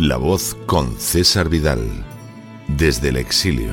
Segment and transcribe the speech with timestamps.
[0.00, 1.80] La voz con César Vidal,
[2.68, 3.72] desde el exilio.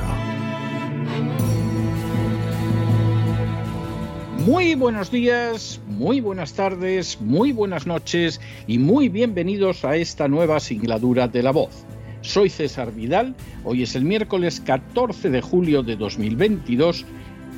[4.44, 10.58] Muy buenos días, muy buenas tardes, muy buenas noches y muy bienvenidos a esta nueva
[10.58, 11.84] singladura de La voz.
[12.22, 17.04] Soy César Vidal, hoy es el miércoles 14 de julio de 2022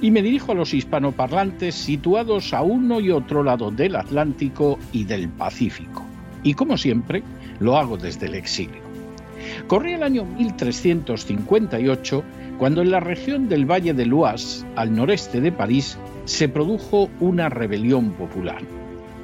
[0.02, 5.04] y me dirijo a los hispanoparlantes situados a uno y otro lado del Atlántico y
[5.04, 6.04] del Pacífico.
[6.42, 7.22] Y como siempre,
[7.60, 8.82] lo hago desde el exilio.
[9.66, 12.24] Corría el año 1358
[12.58, 17.48] cuando en la región del Valle de Loas, al noreste de París, se produjo una
[17.48, 18.62] rebelión popular.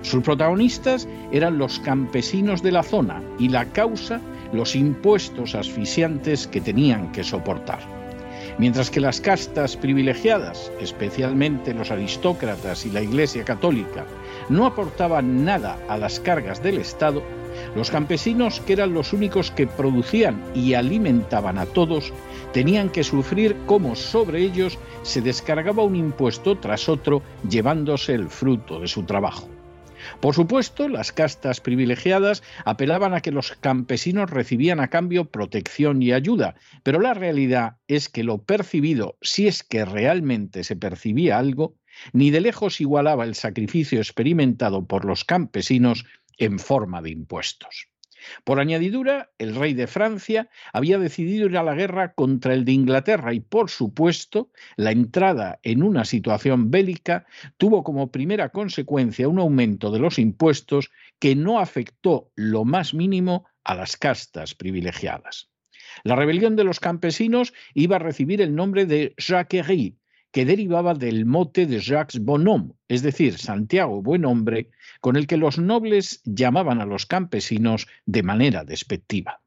[0.02, 4.20] Sus protagonistas eran los campesinos de la zona y la causa
[4.52, 7.80] los impuestos asfixiantes que tenían que soportar.
[8.58, 14.04] Mientras que las castas privilegiadas, especialmente los aristócratas y la Iglesia Católica,
[14.48, 17.22] no aportaban nada a las cargas del Estado,
[17.75, 22.12] los campesinos, que eran los únicos que producían y alimentaban a todos,
[22.53, 28.81] tenían que sufrir cómo sobre ellos se descargaba un impuesto tras otro, llevándose el fruto
[28.81, 29.48] de su trabajo.
[30.20, 36.12] Por supuesto, las castas privilegiadas apelaban a que los campesinos recibían a cambio protección y
[36.12, 41.77] ayuda, pero la realidad es que lo percibido, si es que realmente se percibía algo,
[42.12, 46.04] ni de lejos igualaba el sacrificio experimentado por los campesinos
[46.39, 47.89] en forma de impuestos.
[48.45, 52.72] Por añadidura, el rey de Francia había decidido ir a la guerra contra el de
[52.72, 59.39] Inglaterra y, por supuesto, la entrada en una situación bélica tuvo como primera consecuencia un
[59.39, 65.51] aumento de los impuestos que no afectó lo más mínimo a las castas privilegiadas.
[66.03, 69.97] La rebelión de los campesinos iba a recibir el nombre de Jacquerie,
[70.34, 74.69] que derivaba del mote de Jacques Bonhomme, es decir, Santiago Buen Hombre,
[75.00, 79.43] con el que los nobles llamaban a los campesinos de manera despectiva.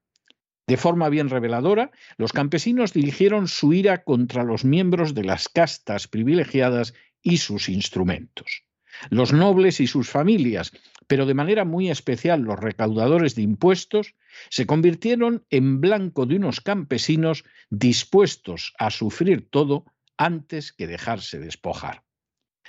[0.66, 6.08] De forma bien reveladora, los campesinos dirigieron su ira contra los miembros de las castas
[6.08, 8.64] privilegiadas y sus instrumentos.
[9.10, 10.72] Los nobles y sus familias,
[11.06, 14.16] pero de manera muy especial los recaudadores de impuestos,
[14.50, 19.84] se convirtieron en blanco de unos campesinos dispuestos a sufrir todo
[20.18, 22.04] antes que dejarse despojar.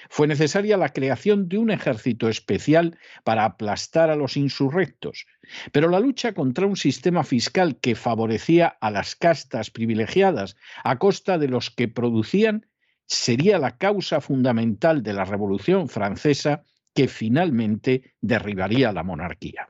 [0.09, 5.27] Fue necesaria la creación de un ejército especial para aplastar a los insurrectos,
[5.73, 11.39] pero la lucha contra un sistema fiscal que favorecía a las castas privilegiadas a costa
[11.39, 12.67] de los que producían
[13.07, 16.63] sería la causa fundamental de la Revolución Francesa
[16.95, 19.69] que finalmente derribaría la monarquía.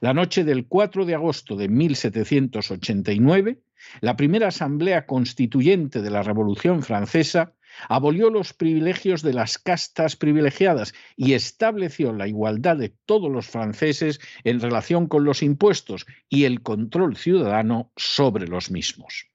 [0.00, 3.58] La noche del 4 de agosto de 1789,
[4.00, 7.54] la primera Asamblea Constituyente de la Revolución Francesa
[7.88, 14.20] abolió los privilegios de las castas privilegiadas y estableció la igualdad de todos los franceses
[14.44, 19.26] en relación con los impuestos y el control ciudadano sobre los mismos.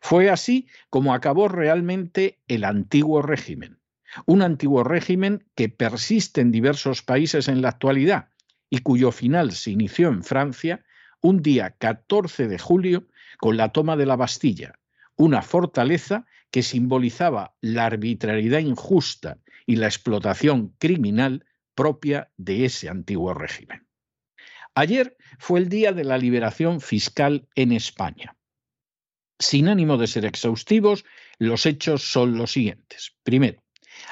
[0.00, 3.78] Fue así como acabó realmente el antiguo régimen,
[4.26, 8.28] un antiguo régimen que persiste en diversos países en la actualidad
[8.68, 10.84] y cuyo final se inició en Francia
[11.20, 13.06] un día 14 de julio
[13.38, 14.78] con la toma de la Bastilla,
[15.16, 23.34] una fortaleza que simbolizaba la arbitrariedad injusta y la explotación criminal propia de ese antiguo
[23.34, 23.86] régimen.
[24.74, 28.36] Ayer fue el día de la liberación fiscal en España.
[29.38, 31.04] Sin ánimo de ser exhaustivos,
[31.38, 33.16] los hechos son los siguientes.
[33.22, 33.62] Primero,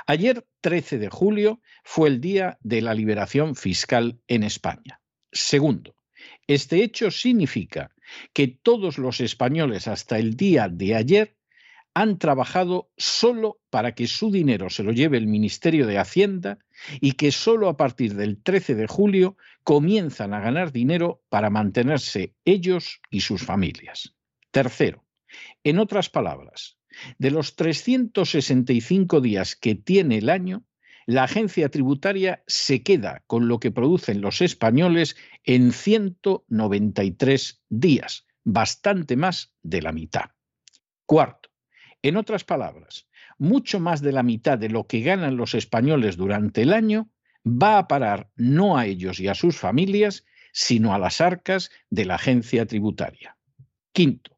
[0.07, 5.01] ayer 13 de julio fue el día de la liberación fiscal en España.
[5.31, 5.95] Segundo,
[6.49, 7.95] este hecho significa
[8.33, 11.37] que todos los españoles hasta el día de ayer
[11.95, 16.59] han trabajado solo para que su dinero se lo lleve el Ministerio de Hacienda
[17.01, 22.35] y que solo a partir del 13 de julio comienzan a ganar dinero para mantenerse
[22.45, 24.15] ellos y sus familias.
[24.51, 25.05] Tercero,
[25.65, 26.79] en otras palabras,
[27.19, 30.65] de los 365 días que tiene el año,
[31.09, 39.17] la agencia tributaria se queda con lo que producen los españoles en 193 días, bastante
[39.17, 40.33] más de la mitad.
[41.07, 41.49] Cuarto,
[42.03, 43.09] En otras palabras,
[43.39, 47.11] mucho más de la mitad de lo que ganan los españoles durante el año
[47.43, 52.05] va a parar no a ellos y a sus familias, sino a las arcas de
[52.05, 53.39] la agencia tributaria.
[53.93, 54.38] Quinto,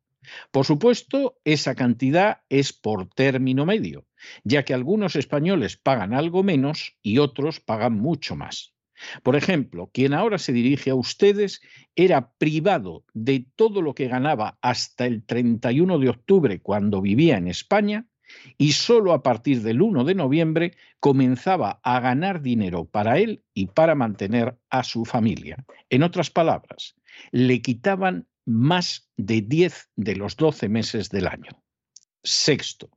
[0.50, 4.06] por supuesto, esa cantidad es por término medio,
[4.44, 8.74] ya que algunos españoles pagan algo menos y otros pagan mucho más.
[9.22, 11.60] Por ejemplo, quien ahora se dirige a ustedes
[11.96, 17.48] era privado de todo lo que ganaba hasta el 31 de octubre cuando vivía en
[17.48, 18.06] España
[18.58, 23.66] y solo a partir del 1 de noviembre comenzaba a ganar dinero para él y
[23.66, 25.64] para mantener a su familia.
[25.88, 26.94] En otras palabras,
[27.32, 31.62] le quitaban más de 10 de los 12 meses del año.
[32.22, 32.90] Sexto,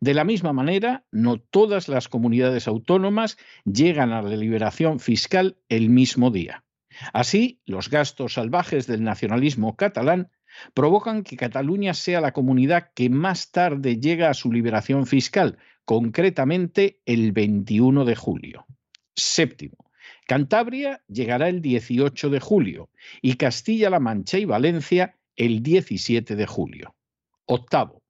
[0.00, 5.90] de la misma manera, no todas las comunidades autónomas llegan a la liberación fiscal el
[5.90, 6.64] mismo día.
[7.12, 10.30] Así, los gastos salvajes del nacionalismo catalán
[10.74, 17.00] provocan que Cataluña sea la comunidad que más tarde llega a su liberación fiscal, concretamente
[17.06, 18.66] el 21 de julio.
[19.16, 19.81] Séptimo,
[20.26, 22.90] Cantabria llegará el 18 de julio
[23.20, 26.94] y Castilla-La Mancha y Valencia el 17 de julio.
[27.46, 28.02] Octavo,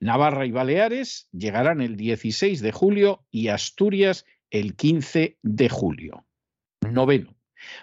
[0.00, 6.24] Navarra y Baleares llegarán el 16 de julio y Asturias el 15 de julio.
[6.80, 7.36] Noveno.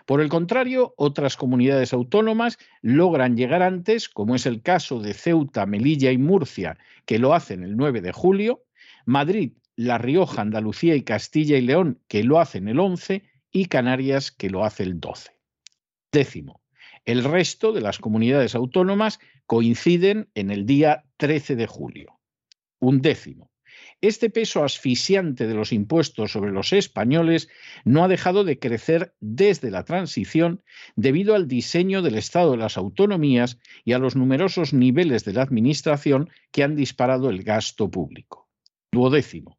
[0.06, 5.68] Por el contrario, otras comunidades autónomas logran llegar antes, como es el caso de Ceuta,
[5.68, 8.63] Melilla y Murcia, que lo hacen el 9 de julio,
[9.06, 13.24] Madrid, La Rioja, Andalucía y Castilla y León, que lo hacen el 11,
[13.62, 15.31] y Canarias, que lo hace el 12.
[16.12, 16.62] Décimo.
[17.06, 22.19] El resto de las comunidades autónomas coinciden en el día 13 de julio.
[22.80, 23.51] Un décimo.
[24.00, 27.50] Este peso asfixiante de los impuestos sobre los españoles
[27.83, 30.63] no ha dejado de crecer desde la transición
[30.95, 35.42] debido al diseño del Estado de las autonomías y a los numerosos niveles de la
[35.42, 38.50] Administración que han disparado el gasto público.
[38.92, 39.57] Duodécimo.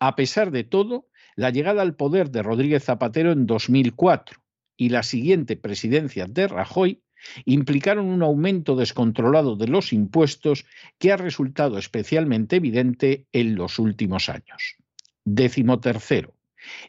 [0.00, 4.40] A pesar de todo, la llegada al poder de Rodríguez Zapatero en 2004
[4.76, 7.02] y la siguiente presidencia de Rajoy
[7.44, 10.66] implicaron un aumento descontrolado de los impuestos
[10.98, 14.76] que ha resultado especialmente evidente en los últimos años.
[15.24, 16.34] Décimo tercero.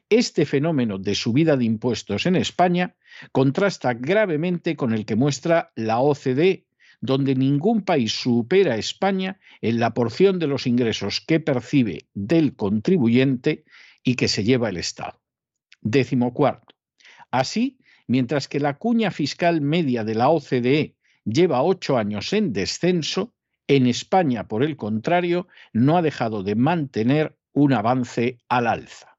[0.09, 2.95] Este fenómeno de subida de impuestos en España
[3.31, 6.65] contrasta gravemente con el que muestra la OCDE,
[6.99, 12.55] donde ningún país supera a España en la porción de los ingresos que percibe del
[12.55, 13.65] contribuyente
[14.07, 15.21] y que se lleva el Estado.
[15.81, 16.73] Décimo cuarto.
[17.29, 17.77] Así,
[18.07, 20.95] mientras que la cuña fiscal media de la OCDE
[21.25, 23.33] lleva ocho años en descenso,
[23.67, 29.17] en España, por el contrario, no ha dejado de mantener un avance al alza.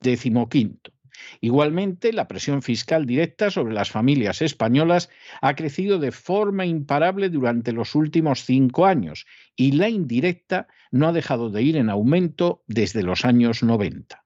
[0.00, 0.92] Décimo quinto.
[1.40, 5.10] Igualmente, la presión fiscal directa sobre las familias españolas
[5.40, 9.26] ha crecido de forma imparable durante los últimos cinco años
[9.56, 14.24] y la indirecta no ha dejado de ir en aumento desde los años 90.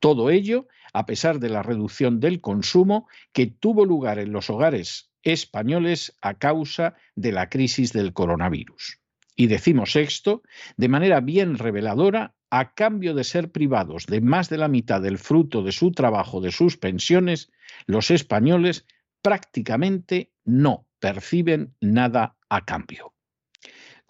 [0.00, 5.10] Todo ello a pesar de la reducción del consumo que tuvo lugar en los hogares
[5.22, 8.98] españoles a causa de la crisis del coronavirus.
[9.36, 10.42] Y decimos sexto,
[10.76, 15.18] de manera bien reveladora, a cambio de ser privados de más de la mitad del
[15.18, 17.52] fruto de su trabajo, de sus pensiones,
[17.86, 18.86] los españoles
[19.22, 23.14] prácticamente no perciben nada a cambio.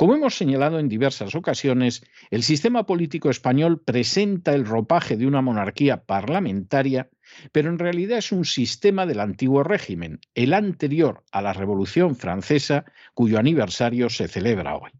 [0.01, 5.43] Como hemos señalado en diversas ocasiones, el sistema político español presenta el ropaje de una
[5.43, 7.11] monarquía parlamentaria,
[7.53, 12.87] pero en realidad es un sistema del antiguo régimen, el anterior a la Revolución Francesa,
[13.13, 14.91] cuyo aniversario se celebra hoy.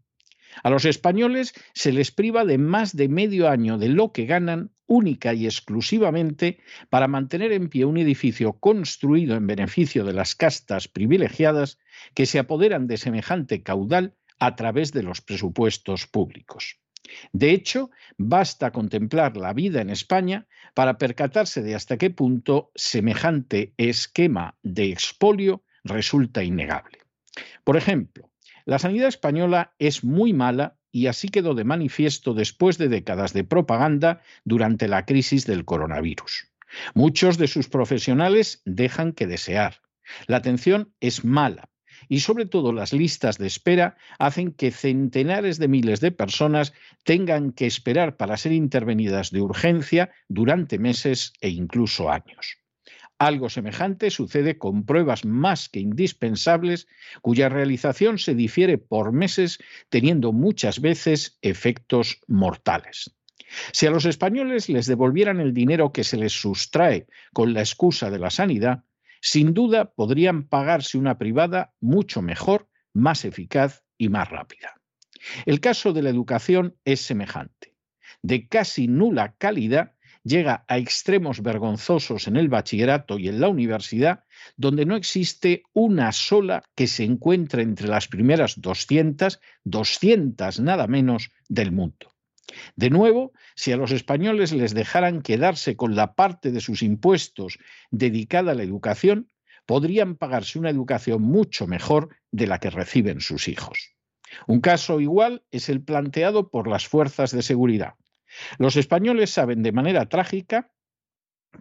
[0.61, 4.69] A los españoles se les priva de más de medio año de lo que ganan
[4.85, 6.59] única y exclusivamente
[6.91, 11.79] para mantener en pie un edificio construido en beneficio de las castas privilegiadas
[12.13, 16.79] que se apoderan de semejante caudal a través de los presupuestos públicos.
[17.31, 23.75] De hecho, basta contemplar la vida en España para percatarse de hasta qué punto semejante
[23.77, 26.99] esquema de expolio resulta innegable.
[27.63, 28.31] Por ejemplo,
[28.65, 33.43] la sanidad española es muy mala y así quedó de manifiesto después de décadas de
[33.43, 36.51] propaganda durante la crisis del coronavirus.
[36.95, 39.81] Muchos de sus profesionales dejan que desear.
[40.25, 41.70] La atención es mala,
[42.07, 47.51] y sobre todo las listas de espera hacen que centenares de miles de personas tengan
[47.51, 52.57] que esperar para ser intervenidas de urgencia durante meses e incluso años.
[53.21, 56.87] Algo semejante sucede con pruebas más que indispensables
[57.21, 63.15] cuya realización se difiere por meses teniendo muchas veces efectos mortales.
[63.73, 68.09] Si a los españoles les devolvieran el dinero que se les sustrae con la excusa
[68.09, 68.85] de la sanidad,
[69.21, 74.75] sin duda podrían pagarse una privada mucho mejor, más eficaz y más rápida.
[75.45, 77.75] El caso de la educación es semejante.
[78.21, 84.23] De casi nula calidad llega a extremos vergonzosos en el bachillerato y en la universidad,
[84.57, 91.31] donde no existe una sola que se encuentre entre las primeras 200, 200 nada menos
[91.49, 92.13] del mundo.
[92.75, 97.59] De nuevo, si a los españoles les dejaran quedarse con la parte de sus impuestos
[97.91, 99.29] dedicada a la educación,
[99.65, 103.95] podrían pagarse una educación mucho mejor de la que reciben sus hijos.
[104.47, 107.95] Un caso igual es el planteado por las fuerzas de seguridad.
[108.57, 110.71] Los españoles saben de manera trágica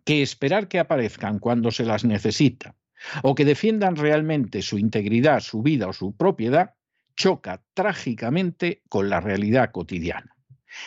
[0.04, 2.76] que esperar que aparezcan cuando se las necesita
[3.22, 6.74] o que defiendan realmente su integridad, su vida o su propiedad
[7.16, 10.36] choca trágicamente con la realidad cotidiana.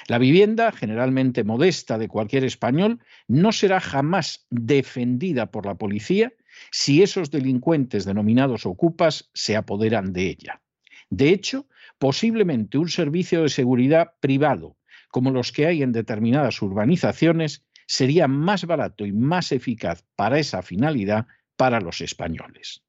[0.08, 6.34] La vivienda, generalmente modesta de cualquier español, no será jamás defendida por la policía
[6.72, 10.62] si esos delincuentes denominados ocupas se apoderan de ella.
[11.10, 14.78] De hecho, posiblemente un servicio de seguridad privado
[15.14, 20.64] como los que hay en determinadas urbanizaciones, sería más barato y más eficaz para esa
[20.64, 22.84] finalidad para los españoles.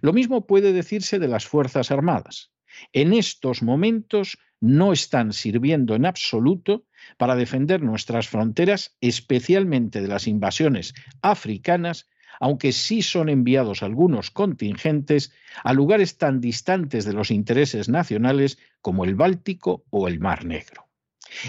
[0.00, 2.52] Lo mismo puede decirse de las Fuerzas Armadas.
[2.92, 6.86] En estos momentos no están sirviendo en absoluto
[7.18, 12.08] para defender nuestras fronteras, especialmente de las invasiones africanas,
[12.40, 19.04] aunque sí son enviados algunos contingentes a lugares tan distantes de los intereses nacionales como
[19.04, 20.88] el Báltico o el Mar Negro.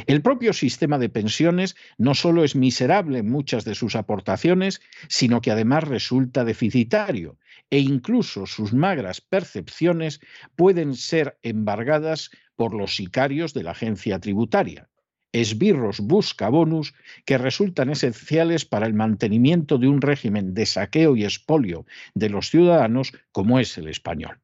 [0.08, 5.42] El propio sistema de pensiones no solo es miserable en muchas de sus aportaciones, sino
[5.42, 7.38] que además resulta deficitario
[7.70, 10.20] e incluso sus magras percepciones
[10.56, 14.90] pueden ser embargadas por los sicarios de la agencia tributaria
[15.36, 16.94] esbirros buscabonus
[17.26, 22.50] que resultan esenciales para el mantenimiento de un régimen de saqueo y expolio de los
[22.50, 24.40] ciudadanos como es el español.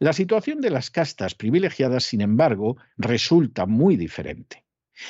[0.00, 4.64] La situación de las castas privilegiadas, sin embargo, resulta muy diferente.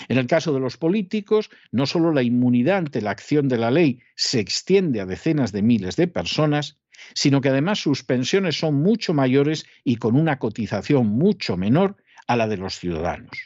[0.08, 3.70] En el caso de los políticos, no solo la inmunidad ante la acción de la
[3.70, 6.76] ley se extiende a decenas de miles de personas,
[7.14, 11.96] sino que además sus pensiones son mucho mayores y con una cotización mucho menor
[12.28, 13.36] a la de los ciudadanos.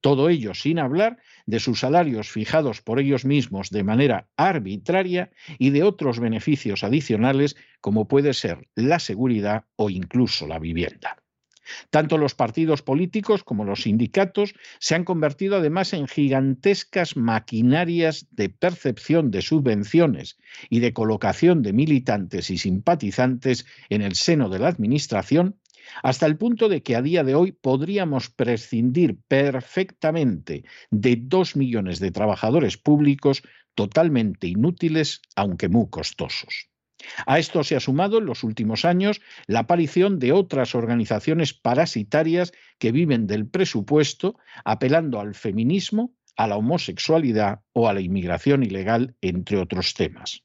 [0.00, 5.70] Todo ello sin hablar de sus salarios fijados por ellos mismos de manera arbitraria y
[5.70, 11.16] de otros beneficios adicionales como puede ser la seguridad o incluso la vivienda.
[11.90, 18.48] Tanto los partidos políticos como los sindicatos se han convertido además en gigantescas maquinarias de
[18.48, 20.38] percepción de subvenciones
[20.70, 25.56] y de colocación de militantes y simpatizantes en el seno de la Administración
[26.02, 32.00] hasta el punto de que a día de hoy podríamos prescindir perfectamente de dos millones
[32.00, 33.42] de trabajadores públicos
[33.74, 36.68] totalmente inútiles, aunque muy costosos.
[37.26, 42.52] A esto se ha sumado en los últimos años la aparición de otras organizaciones parasitarias
[42.78, 49.14] que viven del presupuesto, apelando al feminismo, a la homosexualidad o a la inmigración ilegal,
[49.20, 50.42] entre otros temas.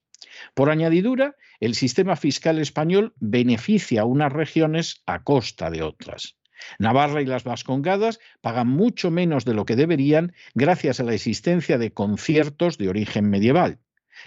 [0.53, 6.37] Por añadidura, el sistema fiscal español beneficia a unas regiones a costa de otras.
[6.79, 11.77] Navarra y las Vascongadas pagan mucho menos de lo que deberían gracias a la existencia
[11.77, 13.79] de conciertos de origen medieval.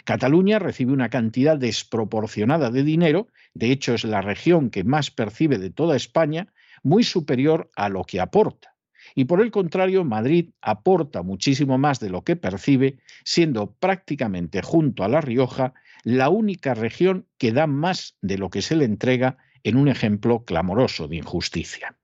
[0.05, 5.59] Cataluña recibe una cantidad desproporcionada de dinero, de hecho es la región que más percibe
[5.59, 8.77] de toda España, muy superior a lo que aporta.
[9.15, 15.05] Y por el contrario, Madrid aporta muchísimo más de lo que percibe, siendo prácticamente junto
[15.05, 15.75] a La Rioja
[16.07, 20.45] la única región que da más de lo que se le entrega en un ejemplo
[20.45, 21.97] clamoroso de injusticia.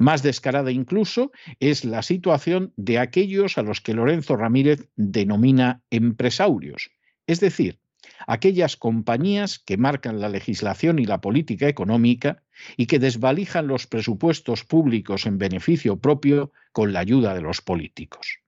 [0.00, 6.90] Más descarada incluso es la situación de aquellos a los que Lorenzo Ramírez denomina empresarios,
[7.28, 7.78] es decir,
[8.26, 12.42] aquellas compañías que marcan la legislación y la política económica
[12.76, 18.40] y que desvalijan los presupuestos públicos en beneficio propio con la ayuda de los políticos.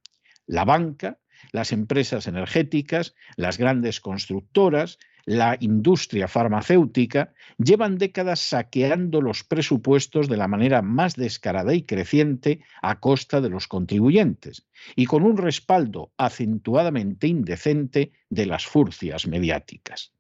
[0.49, 1.19] La banca,
[1.53, 10.39] las empresas energéticas, las grandes constructoras, la industria farmacéutica llevan décadas saqueando los presupuestos de
[10.39, 14.67] la manera más descarada y creciente a costa de los contribuyentes
[14.97, 20.13] y con un respaldo acentuadamente indecente de las furcias mediáticas.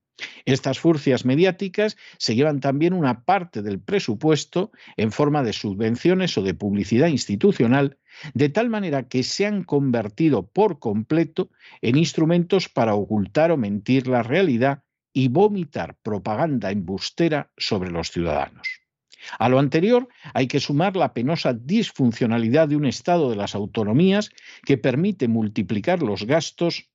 [0.45, 6.43] Estas furcias mediáticas se llevan también una parte del presupuesto en forma de subvenciones o
[6.43, 7.99] de publicidad institucional,
[8.35, 11.51] de tal manera que se han convertido por completo
[11.83, 14.83] en instrumentos para ocultar o mentir la realidad
[15.13, 18.69] y vomitar propaganda embustera sobre los ciudadanos.
[19.39, 24.31] A lo anterior hay que sumar la penosa disfuncionalidad de un Estado de las autonomías
[24.65, 26.89] que permite multiplicar los gastos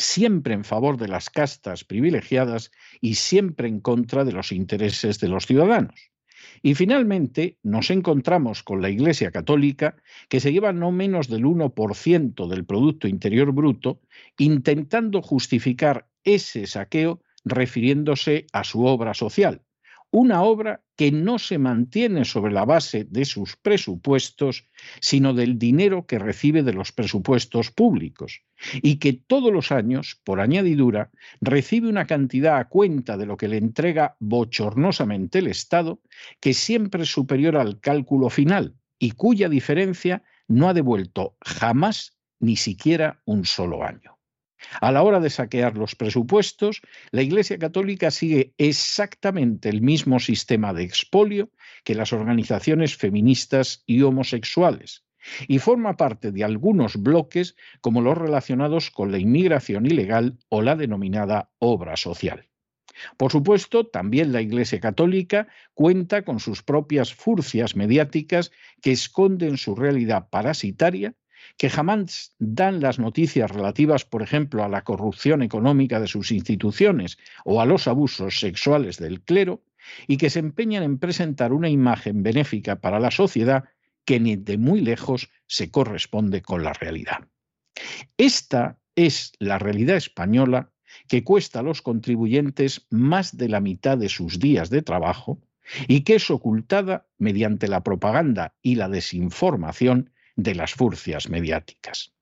[0.00, 5.28] siempre en favor de las castas privilegiadas y siempre en contra de los intereses de
[5.28, 6.10] los ciudadanos.
[6.62, 9.96] Y finalmente nos encontramos con la Iglesia Católica,
[10.28, 14.00] que se lleva no menos del 1% del Producto Interior Bruto,
[14.38, 19.62] intentando justificar ese saqueo refiriéndose a su obra social,
[20.10, 24.68] una obra que no se mantiene sobre la base de sus presupuestos,
[25.00, 28.42] sino del dinero que recibe de los presupuestos públicos,
[28.82, 33.48] y que todos los años, por añadidura, recibe una cantidad a cuenta de lo que
[33.48, 36.00] le entrega bochornosamente el Estado,
[36.40, 42.56] que siempre es superior al cálculo final, y cuya diferencia no ha devuelto jamás ni
[42.56, 44.19] siquiera un solo año.
[44.80, 50.72] A la hora de saquear los presupuestos, la Iglesia Católica sigue exactamente el mismo sistema
[50.72, 51.50] de expolio
[51.84, 55.04] que las organizaciones feministas y homosexuales,
[55.48, 60.76] y forma parte de algunos bloques como los relacionados con la inmigración ilegal o la
[60.76, 62.48] denominada obra social.
[63.16, 68.50] Por supuesto, también la Iglesia Católica cuenta con sus propias furcias mediáticas
[68.82, 71.14] que esconden su realidad parasitaria
[71.56, 77.18] que jamás dan las noticias relativas, por ejemplo, a la corrupción económica de sus instituciones
[77.44, 79.62] o a los abusos sexuales del clero,
[80.06, 83.64] y que se empeñan en presentar una imagen benéfica para la sociedad
[84.04, 87.28] que ni de muy lejos se corresponde con la realidad.
[88.16, 90.70] Esta es la realidad española
[91.08, 95.40] que cuesta a los contribuyentes más de la mitad de sus días de trabajo
[95.86, 100.10] y que es ocultada mediante la propaganda y la desinformación
[100.42, 102.12] de las furcias mediáticas.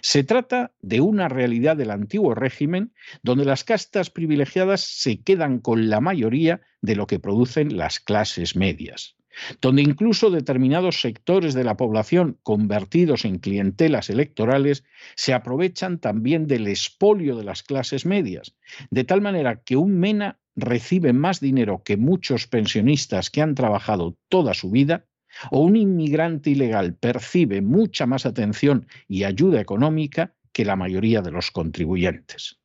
[0.00, 5.88] Se trata de una realidad del antiguo régimen donde las castas privilegiadas se quedan con
[5.88, 9.16] la mayoría de lo que producen las clases medias,
[9.60, 14.84] donde incluso determinados sectores de la población convertidos en clientelas electorales
[15.16, 18.54] se aprovechan también del expolio de las clases medias,
[18.90, 24.16] de tal manera que un MENA recibe más dinero que muchos pensionistas que han trabajado
[24.28, 25.06] toda su vida
[25.50, 31.32] o un inmigrante ilegal percibe mucha más atención y ayuda económica que la mayoría de
[31.32, 32.60] los contribuyentes.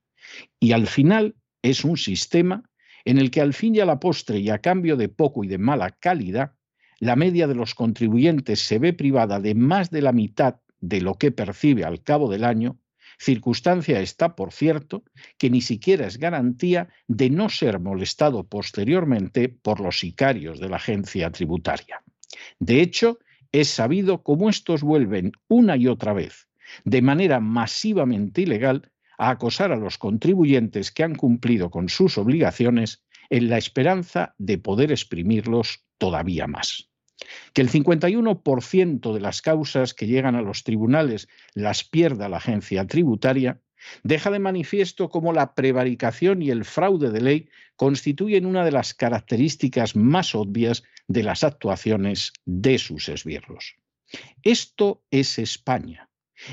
[0.59, 2.63] Y al final es un sistema
[3.05, 5.47] en el que al fin y a la postre y a cambio de poco y
[5.47, 6.53] de mala calidad,
[6.99, 11.15] la media de los contribuyentes se ve privada de más de la mitad de lo
[11.15, 12.77] que percibe al cabo del año,
[13.17, 15.03] circunstancia está, por cierto,
[15.37, 20.77] que ni siquiera es garantía de no ser molestado posteriormente por los sicarios de la
[20.77, 22.01] agencia tributaria.
[22.59, 23.19] De hecho,
[23.51, 26.47] es sabido cómo estos vuelven una y otra vez,
[26.83, 33.03] de manera masivamente ilegal, a acosar a los contribuyentes que han cumplido con sus obligaciones
[33.29, 36.89] en la esperanza de poder exprimirlos todavía más.
[37.53, 42.87] Que el 51% de las causas que llegan a los tribunales las pierda la agencia
[42.87, 43.61] tributaria
[44.03, 48.93] deja de manifiesto cómo la prevaricación y el fraude de ley constituyen una de las
[48.93, 53.75] características más obvias de las actuaciones de sus esbirros.
[54.43, 56.08] Esto es España.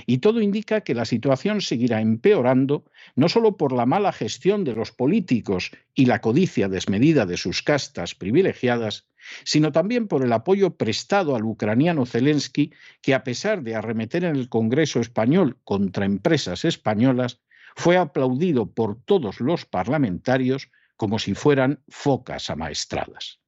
[0.06, 4.74] Y todo indica que la situación seguirá empeorando no solo por la mala gestión de
[4.74, 9.08] los políticos y la codicia desmedida de sus castas privilegiadas,
[9.44, 12.72] sino también por el apoyo prestado al ucraniano Zelensky,
[13.02, 17.40] que a pesar de arremeter en el Congreso español contra empresas españolas,
[17.74, 23.40] fue aplaudido por todos los parlamentarios como si fueran focas amaestradas.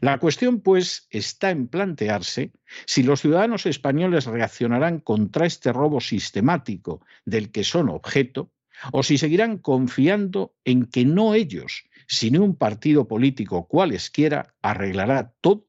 [0.00, 2.52] La cuestión, pues, está en plantearse
[2.86, 8.52] si los ciudadanos españoles reaccionarán contra este robo sistemático del que son objeto,
[8.92, 15.66] o si seguirán confiando en que no ellos, sino un partido político cualesquiera, arreglará todo,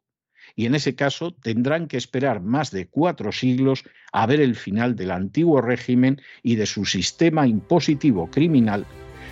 [0.56, 4.96] y en ese caso tendrán que esperar más de cuatro siglos a ver el final
[4.96, 8.86] del antiguo régimen y de su sistema impositivo criminal,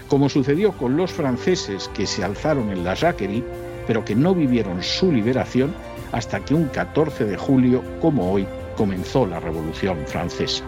[0.07, 3.43] como sucedió con los franceses que se alzaron en la Jacquerie
[3.87, 5.73] pero que no vivieron su liberación
[6.11, 8.45] hasta que un 14 de julio, como hoy,
[8.75, 10.63] comenzó la Revolución Francesa.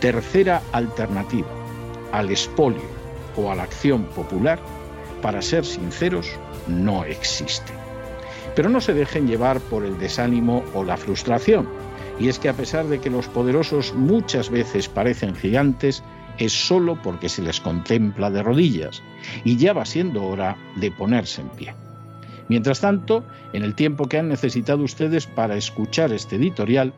[0.00, 1.48] Tercera alternativa,
[2.12, 2.82] al expolio
[3.36, 4.58] o a la acción popular,
[5.22, 6.30] para ser sinceros,
[6.68, 7.72] no existe.
[8.54, 11.68] Pero no se dejen llevar por el desánimo o la frustración.
[12.20, 16.04] Y es que a pesar de que los poderosos muchas veces parecen gigantes,
[16.38, 19.02] es solo porque se les contempla de rodillas,
[19.44, 21.83] y ya va siendo hora de ponerse en pie.
[22.48, 26.92] Mientras tanto, en el tiempo que han necesitado ustedes para escuchar este editorial,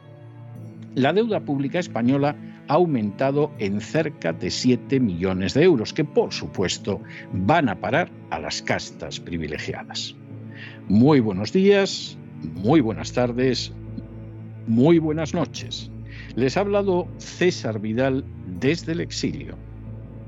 [0.95, 2.37] la deuda pública española
[2.69, 7.01] ha aumentado en cerca de 7 millones de euros, que por supuesto
[7.33, 10.17] van a parar a las castas privilegiadas.
[10.89, 12.17] Muy buenos días,
[12.55, 13.73] muy buenas tardes,
[14.67, 15.91] muy buenas noches.
[16.35, 18.25] Les ha hablado César Vidal
[18.61, 19.57] desde el exilio.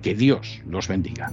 [0.03, 1.33] Que Dios los bendiga.